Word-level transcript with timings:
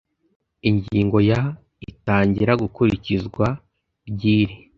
Ingingo 0.69 1.17
ya 1.29 1.41
Itangira 1.91 2.51
gukurikizwa 2.61 3.45
ry 4.09 4.21
iri 4.39 4.55